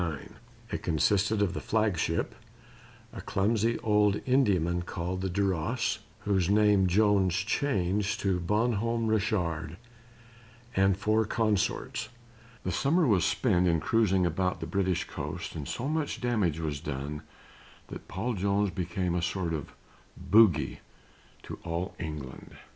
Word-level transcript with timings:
It 0.71 0.81
consisted 0.81 1.43
of 1.43 1.53
the 1.53 1.61
flagship 1.61 2.33
a 3.13 3.21
clumsy 3.21 3.77
old 3.83 4.15
Indiaman 4.25 4.81
called 4.83 5.21
the 5.21 5.29
Duras, 5.29 5.99
whose 6.21 6.49
name 6.49 6.87
Jones 6.87 7.35
changed 7.35 8.19
to 8.21 8.39
Bon 8.39 8.71
Homme 8.73 9.05
Richard 9.05 9.77
and 10.75 10.97
four 10.97 11.23
consorts. 11.25 12.09
The 12.63 12.71
summer 12.71 13.05
was 13.05 13.23
spent 13.23 13.67
in 13.67 13.79
cruising 13.79 14.25
about 14.25 14.59
the 14.59 14.65
British 14.65 15.03
coast 15.03 15.53
and 15.55 15.67
so 15.67 15.87
much 15.87 16.19
damage 16.19 16.59
was 16.59 16.79
done 16.79 17.21
that 17.89 18.07
Paul 18.07 18.33
Jones 18.33 18.71
became 18.71 19.13
a 19.13 19.21
sort 19.21 19.53
of 19.53 19.71
bogey 20.17 20.79
to 21.43 21.59
all 21.63 21.93
England. 21.99 22.55